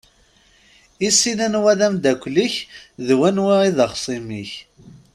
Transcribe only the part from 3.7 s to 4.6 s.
d axṣim-ik!